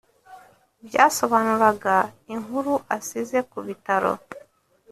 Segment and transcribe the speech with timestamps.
[0.85, 1.95] byasobanuraga
[2.33, 4.11] inkuru asize kubitaro